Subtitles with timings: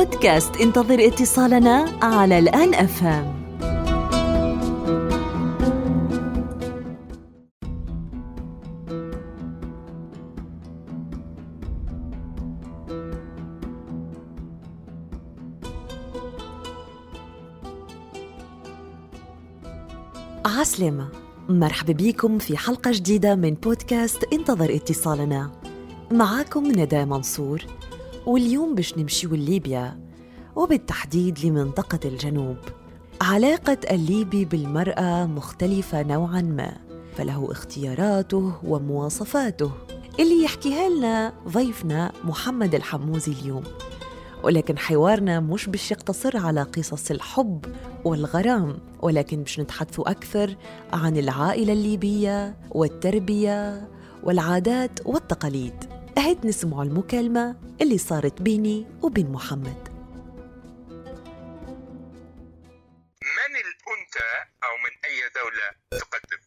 [0.00, 0.56] بودكاست.
[0.56, 3.40] انتظر اتصالنا على الآن أفهم.
[20.46, 21.08] عسلامة
[21.48, 24.24] مرحبا بكم في حلقة جديدة من بودكاست.
[24.32, 25.50] انتظر اتصالنا.
[26.10, 27.64] معاكم ندى منصور.
[28.26, 30.00] واليوم باش نمشيو لليبيا
[30.56, 32.56] وبالتحديد لمنطقة الجنوب.
[33.20, 36.76] علاقة الليبي بالمرأة مختلفة نوعا ما
[37.16, 39.70] فله اختياراته ومواصفاته
[40.20, 43.62] اللي يحكيها لنا ضيفنا محمد الحموزي اليوم.
[44.42, 47.64] ولكن حوارنا مش باش يقتصر على قصص الحب
[48.04, 50.56] والغرام ولكن باش نتحدثوا أكثر
[50.92, 53.88] عن العائلة الليبية والتربية
[54.24, 55.99] والعادات والتقاليد.
[56.20, 59.90] هيت نسمع المكالمة اللي صارت بيني وبين محمد.
[63.22, 64.32] من الأنثى
[64.64, 66.40] أو من أي دولة تقدم؟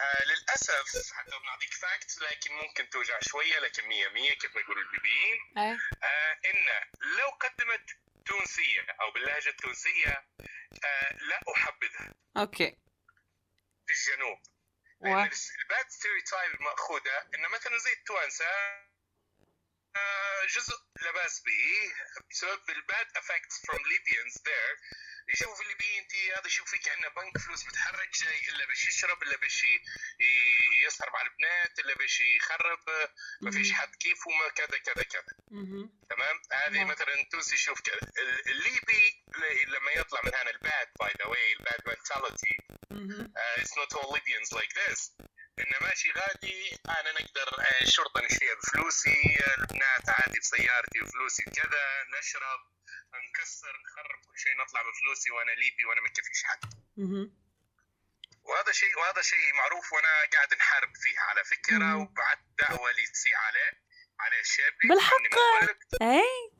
[0.00, 4.82] آه للأسف حتى بنعطيك fact لكن ممكن توجع شوية لكن مية مية كيف ما يقولوا
[4.82, 5.78] الليبيين إيه.
[6.02, 7.86] آه إن لو قدمت
[8.26, 10.24] تونسية أو باللهجة التونسية
[10.84, 12.76] آه لا أحبذها أوكي.
[13.86, 14.38] في الجنوب.
[15.02, 15.06] و...
[15.06, 15.30] لأن
[15.62, 18.46] ال bad stereotype المأخوذة إن مثلا زي التوانسة
[19.96, 21.92] آه، جزء لا بأس به
[22.30, 24.76] بسبب ال bad effects from Libyans there
[25.28, 29.36] يشوف الليبيين انت هذا يشوف فيه كانه بنك فلوس متحرك جاي إلا باش يشرب إلا
[29.36, 29.66] باش
[30.86, 32.78] يسهر مع البنات إلا باش يخرب
[33.40, 33.72] ما فيش.
[33.72, 35.24] حد كيفه ما كذا كذا كذا.
[36.10, 36.84] تمام هذه.
[36.84, 39.24] مثلا التونسي يشوف كذا ال- الليبي
[39.68, 42.56] لما يطلع من هنا ال bad by the way ال bad mentality
[42.92, 45.12] uh, it's not all Libyans like this.
[45.58, 51.84] انه ماشي غادي أنا نقدر آه، الشرطه نشتريها بفلوسي آه، البنات عادي بسيارتي وفلوسي كذا
[52.18, 52.60] نشرب
[53.28, 56.60] نكسر نخرب كل شيء نطلع بفلوسي وأنا ليبي وأنا ما كفيش حد.
[58.44, 62.02] وهذا شيء وهذا شيء معروف وأنا قاعد نحارب فيه على فكرة مم.
[62.02, 63.82] وبعت دعوة لي عليه
[64.20, 66.52] على الشابي بالحق؟ إي.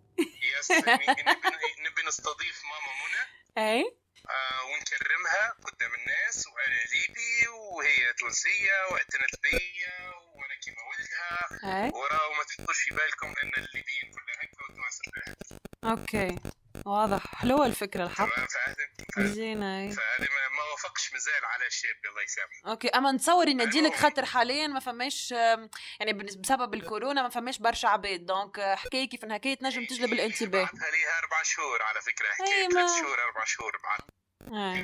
[0.42, 0.70] yes
[1.78, 3.22] نبي, نستضيف ماما منى.
[3.58, 3.82] إي.
[3.82, 4.01] آه
[4.68, 11.62] ونكرمها قدام الناس وأنا ليبي وهي تونسية واعتنت بيا وأنا كيما ولدها.
[11.94, 15.36] وراه وما تحطوش في بالكم ان الليبيين كلها هكا والتوانسه كلها.
[15.92, 16.38] أوكي.
[16.86, 17.34] واضح.
[17.34, 18.28] حلوة الفكرة الحق.
[18.34, 18.76] فهذه
[19.92, 20.28] فهذه-
[20.84, 22.70] وافقش مازال على الشاب الله يسامحه.
[22.70, 24.02] أوكي أما نتصور ان ديلك أيوة.
[24.02, 25.30] خاطر حاليا ما فماش
[26.00, 28.26] يعني بسبب الكورونا ما فماش برشا عباد.
[28.26, 30.70] دونك حكاية كيف إنها هكاية تنجم تجلب الانتباه.
[30.92, 34.00] ليها أربع شهور على فكرة حكايه ثلاث شهور أربع شهور بعد.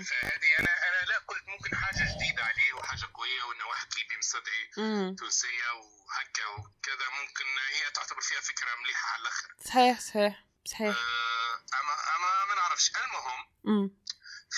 [0.04, 5.14] فهذه أنا أنا لا قلت ممكن حاجة جديدة عليه وحاجة قوية وإنه واحد ليبي مستدعي.
[5.14, 9.48] تونسية وهكا وكذا ممكن هي تعتبر فيها فكرة مليحة على الآخر.
[9.64, 10.96] صحيح صحيح صحيح.
[10.96, 12.92] آه، أما أما ما نعرفش.
[12.96, 13.90] المهم.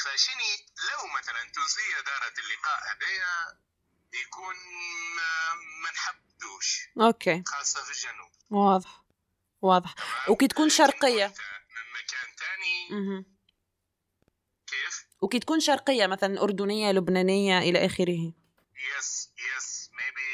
[0.04, 0.52] فشني
[0.90, 3.60] لو مثلا تونسيه دارت اللقاء هذايا
[4.12, 4.54] يكون
[5.16, 6.88] ما, ما نحبدوش.
[7.00, 7.42] أوكي.
[7.46, 8.32] خاصة في الجنوب.
[8.50, 9.02] واضح.
[9.62, 9.94] واضح.
[10.28, 10.70] وكي تكون.
[10.70, 13.24] أنت من مكان ثاني.
[14.66, 18.32] كيف؟ وكي تكون شرقية مثلا أردنية لبنانية إلى آخره.
[18.74, 19.66] Yes yes.
[20.00, 20.28] Maybe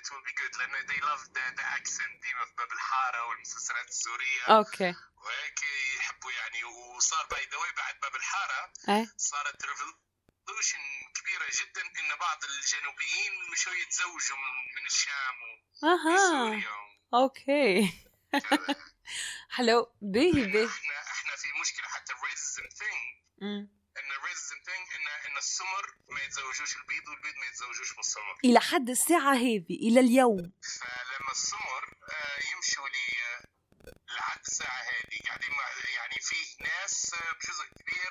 [0.00, 0.58] it will be good.
[0.58, 4.94] لأن they love the, the accent ديما في باب الحارة والمسلسلات السوريه أوكي.
[5.16, 5.60] وهيك
[5.96, 6.64] يحبوا يعني.
[6.64, 8.09] وصار باي ذا بعد باب
[8.40, 10.78] الحاره أي صارت revolution
[11.14, 15.34] كبيرة جدا إن بعض الجنوبيين مشوا يتزوجوا من, الشام
[17.14, 17.92] أوكي.
[18.34, 18.76] وكذا.
[19.50, 23.68] حلو باهي باهي إحنا إحنا في مشكلة حتى ال racism thing.
[23.98, 28.38] إن ال racism thing ان إن السمر ما يتزوجوش البيض والبيض ما يتزوجوش من السمر
[28.44, 30.52] إلى حد الساعة هذه إلى اليوم.
[30.80, 32.88] فلما السمر آه، يمشوا
[34.16, 35.09] لحد الساعة هذه
[36.20, 38.10] فيه ناس آه، بجزء كبير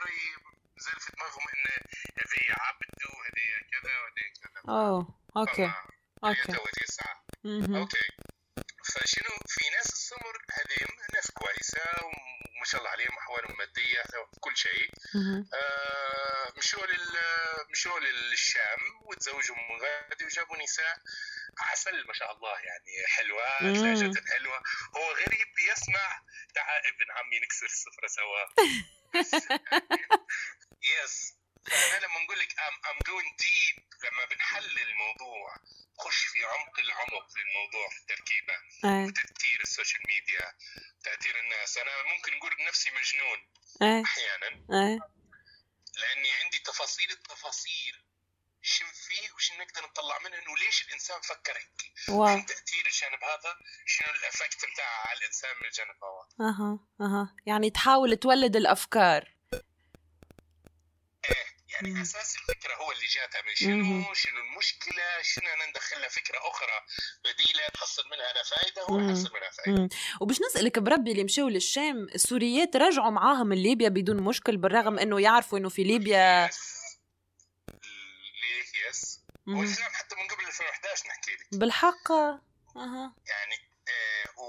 [0.78, 1.66] مازال في دماغهم إن
[2.20, 4.62] هذه عبد وهذه كذا وهذه كذا.
[6.56, 7.24] تو تسعة.
[7.44, 7.76] مهم.
[7.76, 8.08] أوكي.
[8.86, 14.04] فشنو؟ في ناس السمر هذيم ناس كويسة وما شاء الله عليهم احوالهم مادية
[14.40, 14.90] كل شيء.
[15.54, 17.18] آه، مشوا لل
[17.72, 20.98] مشوا للشام وتزوجوا من غادي وجابوا نساء
[21.60, 23.86] عسل ما شاء الله يعني حلوات مم.
[23.86, 24.58] لهجتهم حلوة.
[24.96, 26.22] هو غريب يسمع
[27.20, 28.46] عمي نكسر السفرة سوا.
[30.92, 31.34] yes
[31.68, 35.56] أنا لما نقول لك I'm I'm going deep لما بنحلل الموضوع
[36.00, 38.54] خش في عمق العمق في الموضوع في التركيبة
[38.86, 39.06] أي.
[39.06, 40.54] وتأثير ال social media
[41.04, 41.78] تأثير الناس.
[41.78, 43.40] أنا ممكن نقول بنفسي مجنون
[43.82, 44.04] أي.
[44.04, 44.48] أحيانا.
[44.48, 45.00] أي
[45.96, 48.04] لاني عندي تفاصيل التفاصيل
[48.62, 50.20] شن فيه وشن نقدر نطلع
[50.80, 53.56] ليش الإنسان فكر هيك واو شنو تأثير الجانب هذا
[53.86, 59.36] شنو ال effect بتاعه على الإنسان من الجانب هذا أها أها يعني تحاول تولد الأفكار
[61.30, 62.02] إيه يعني مم.
[62.02, 63.56] أساس الفكرة هو اللي جاتها من.
[63.56, 66.86] شنو شنو المشكلة شنو أنا ندخل لها فكرة أخرى
[67.24, 69.10] بديلة تحصل منها أنا فائده هو مم.
[69.10, 69.90] يحصل منها فائده مم.
[70.22, 75.22] وباش نسألك بربي اللي مشوا للشام السوريات رجعوا معاهم من ليبيا بدون مشكل بالرغم إنه
[75.22, 76.79] يعرفوا إنه في ليبيا يس.
[79.58, 81.48] والاسلام حتى من قبل 2011 نحكي لك.
[81.52, 82.12] بالحق.
[82.76, 83.16] أها.
[83.26, 83.56] يعني
[83.90, 84.40] آه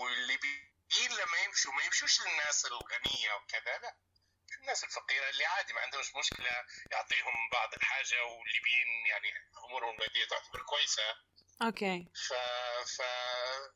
[0.00, 3.96] والليبيين لما يمشوا ما يمشوش للناس الغنية وكذا لا.
[4.60, 6.50] الناس الفقيرة اللي عادي ما عندهمش مشكلة
[6.92, 9.28] يعطيهم بعض الحاجة والليبيين يعني
[9.68, 11.02] أمورهم الماديه تعتبر كويسة.
[11.62, 12.06] okay.
[12.28, 12.32] ف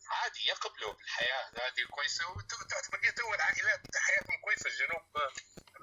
[0.08, 5.02] فعادي يقبلوا بالحياة هذه كويسة وتعتبر هي تو العائلات حياتهم كويسة الجنوب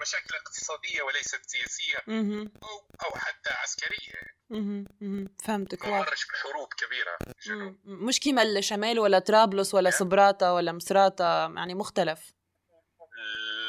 [0.01, 1.97] مشاكل اقتصادية وليست سياسية
[2.63, 4.39] أو أو حتى عسكرية.
[5.45, 5.85] فهمتك.
[5.85, 7.17] مرش بحروب كبيرة.
[7.85, 12.33] مش كيما الشمال ولا طرابلس ولا صبراتا ولا مصراتا يعني مختلف.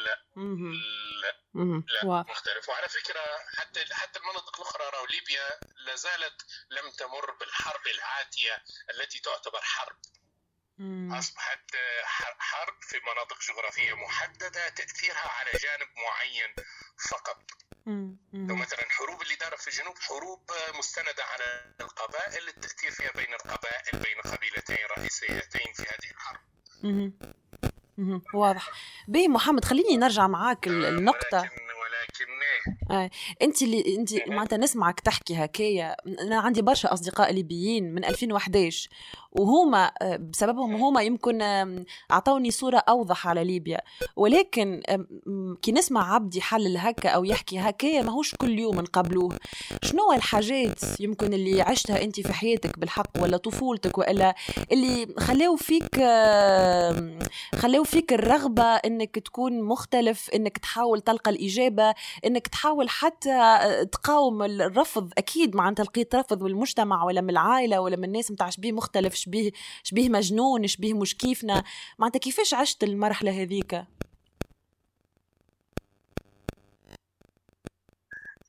[0.05, 0.17] لا.
[1.23, 1.35] لا.
[2.03, 2.69] لا مختلف.
[2.69, 3.21] وعلى فكرة
[3.57, 9.97] حتى حتى المناطق الأخرى راهو ليبيا لا زالت لم تمر بالحرب العاتية التي تعتبر حرب.
[12.05, 16.55] ح- حرب في مناطق جغرافية محددة تأثيرها على جانب معين
[17.11, 17.43] فقط.
[18.33, 18.57] لو.
[18.57, 20.41] مثلا حروب اللي دارت في الجنوب حروب
[20.79, 26.41] مستندة على القبائل التاثير فيها بين القبائل بين قبيلتين رئيسيتين في هذه الحرب.
[28.35, 28.69] واضح.
[29.09, 31.39] بيه محمد خليني نرجع معاك ال- النقطة.
[31.41, 33.11] ولكن ولكن
[33.43, 35.97] أنت اللي أنت معناتها نسمعك تحكي هكايا.
[36.07, 38.89] أنا عندي برشا أصدقاء ليبيين من 2011
[39.33, 41.43] وهما آه، بسببهم هما يمكن
[42.11, 43.81] أعطوني صورة أوضح على ليبيا.
[44.17, 44.83] ولكن
[45.63, 49.37] كي نسمع عبد يحلل هكا أو يحكي هكايا ماهوش كل يوم نقابلوه.
[49.83, 54.35] شنو الحاجات يمكن اللي عشتها أنت في حياتك بالحق ولا طفولتك وإلا
[54.73, 55.97] اللي خلاو فيك
[57.55, 61.95] خلاو فيك الرغبة إنك تكون مختلف إنك تحاول تلقى الإجابة
[62.27, 63.59] إنك تحاول حتى
[63.93, 68.51] تقاوم الرفض؟ أكيد معناتها لقيت رفض من المجتمع ولا من العائلة ولا من الناس متاع
[68.51, 69.20] شبيه مختلف.
[69.21, 69.53] شبيه
[69.85, 71.65] شبيه مجنون شبيه مش كيفنا.
[71.99, 73.75] معناتها كيفاش عشت المرحلة هذيك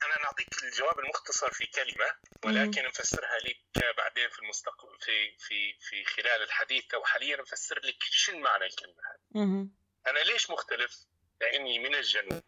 [0.06, 2.16] أنا نعطيك الجواب المختصر في كلمة
[2.46, 6.94] ولكن نفسرها لك بعدين في المستقبل في في في خلال الحديث.
[6.94, 9.68] أو حاليا نفسر لك شو معنى الكلمة هذه.
[10.08, 11.06] أنا ليش مختلف؟
[11.42, 12.44] لأني من الجنوب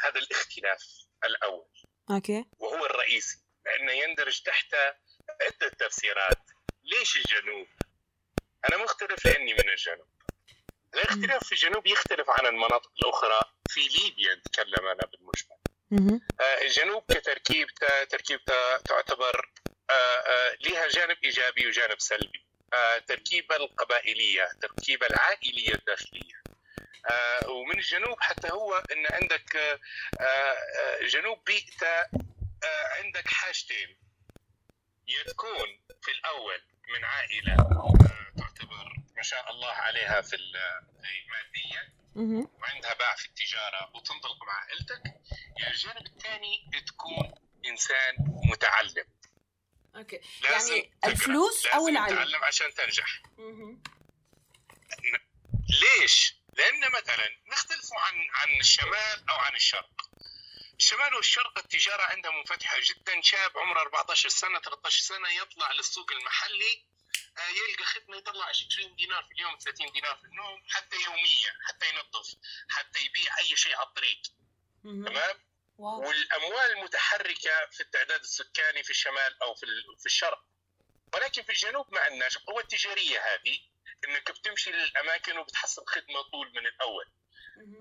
[0.00, 0.82] هذا الاختلاف
[1.24, 1.68] الأول.
[2.10, 2.44] أوكي.
[2.58, 3.38] وهو الرئيسي.
[3.66, 4.74] لأنه يندرج تحت
[5.40, 6.38] عدة تفسيرات.
[6.84, 7.66] ليش الجنوب؟
[8.68, 10.08] أنا مختلف لأني من الجنوب.
[10.94, 13.40] الاختلاف في الجنوب يختلف عن المناطق الأخرى.
[13.68, 15.56] في ليبيا نتكلم أنا بالمجمل.
[16.40, 19.50] آه، الجنوب كتركيبته تركيبته تعتبر
[19.90, 22.44] آه، آه، لها جانب إيجابي وجانب سلبي.
[23.06, 26.42] تركيبه القبائلية تركيبه العائلية الداخلية.
[27.10, 29.78] آه، ومن الجنوب حتى هو إن عندك
[31.02, 32.06] جنوب بيئته
[32.98, 34.03] عندك حاجتين.
[35.08, 36.62] يا تكون في الأول
[36.94, 42.50] من عائلة آه، تعتبر ما شاء الله عليها في ال- في ماديا مهم.
[42.60, 45.02] وعندها باع في التجارة وتنطلق مع عائلتك
[45.60, 47.34] يا الجانب الثاني تكون
[47.66, 48.14] إنسان
[48.50, 49.04] متعلم
[49.96, 51.12] أوكي لازم يعني تقرأ.
[51.12, 53.82] الفلوس لازم العلم؟ تتعلم عشان تنجح مهم.
[55.82, 60.03] ليش؟ لأن مثلا نختلف عن عن الشمال أو عن الشرق
[60.78, 66.84] الشمال والشرق التجارة عندها منفتحة جدا شاب عمره 14 سنة 13 سنة يطلع للسوق المحلي
[67.38, 71.86] آه، يلقى خدمة يطلع 20 دينار في اليوم 30 دينار في اليوم حتى يوميا حتى
[71.88, 72.34] ينظف
[72.68, 74.22] حتى يبيع أي شيء على الطريق.
[74.82, 75.36] تمام
[75.78, 76.08] واو.
[76.08, 79.66] والأموال المتحركة في التعداد السكاني في الشمال أو في
[80.00, 80.44] في الشرق
[81.14, 83.58] ولكن في الجنوب ما عندناش القوة التجارية هذه
[84.08, 87.06] إنك بتمشي للأماكن وبتحصل خدمة طول من الأول.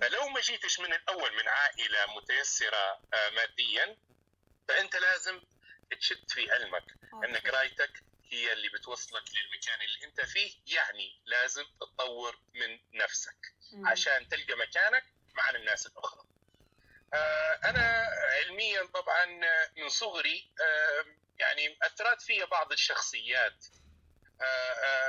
[0.02, 3.98] فلو ما جيتش من الأول من عائلة متيسرة آه، ماديا
[4.68, 5.42] فأنت لازم
[6.00, 6.84] تشد في علمك
[7.24, 13.38] ان قرايتك هي اللي بتوصلك للمكان اللي أنت فيه يعني لازم تطور من نفسك.
[13.86, 15.04] عشان تلقى مكانك
[15.34, 16.24] مع الناس الأخرى.
[17.14, 18.08] آه، أنا
[18.40, 21.06] علميا طبعا آه، من صغري آه،
[21.40, 23.83] يعني أثرت في بعض الشخصيات آه، آه،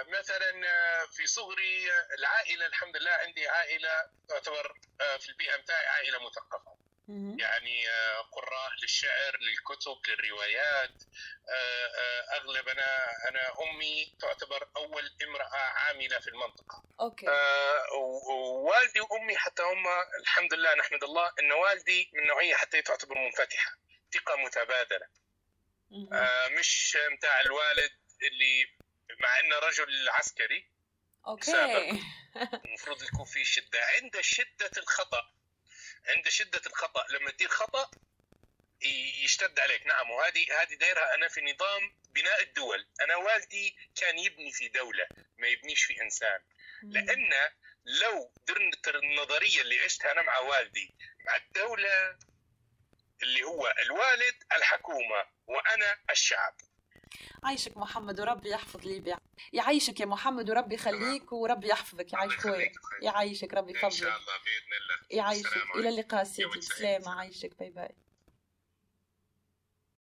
[0.09, 5.87] مثلا آه، في صغري آه، العائلة الحمد لله عندي عائلة تعتبر آه، في البيئة بتاعي
[5.87, 6.75] عائلة مثقفة.
[7.39, 11.03] يعني آه، قراء للشعر للكتب للروايات.
[11.51, 16.83] آه، آه، أغلب أنا أنا أمي تعتبر أول امرأة عاملة في المنطقة.
[17.01, 17.29] أوكي.
[17.29, 17.93] آه،
[18.29, 19.87] ووالدي وأمي حتى هم
[20.21, 23.71] الحمد لله نحمد الله إن والدي من نوعية حتى تعتبر منفتحة
[24.15, 25.07] ثقة متبادلة.
[26.13, 28.67] آه مش متاع الوالد اللي
[29.21, 30.71] مع انه رجل عسكري
[31.27, 31.51] أوكي.
[32.65, 33.81] المفروض يكون في شدة.
[33.85, 35.35] عند شدة الخطأ.
[36.07, 37.07] عند شدة الخطأ.
[37.11, 37.91] لما تدير خطأ
[39.25, 39.87] يشتد عليك.
[39.87, 42.89] نعم وهذه هذه دايرها أنا في نظام بناء الدول.
[43.01, 45.07] أنا والدي كان يبني في دولة
[45.39, 46.41] ما يبنيش في إنسان.
[46.83, 47.31] لأن
[47.85, 50.95] لو درت النظرية اللي عشتها أنا مع والدي
[51.27, 52.19] مع الدولة
[53.23, 56.57] اللي هو الوالد الحكومة وأنا الشعب.
[57.45, 59.19] عايشك محمد وربي يحفظ ليبيا.
[59.53, 62.13] يعيشك يا محمد وربي يخليك وربي يحفظك.
[62.13, 62.73] يعيش خويا.
[63.03, 65.23] يعيشك ربي يفضلك ان شاء الله بإذن الله.
[65.23, 66.61] يعيشك إلى اللقاء سيدي.
[66.61, 67.11] سلامة.
[67.11, 67.59] عايشك.
[67.59, 67.95] باي باي.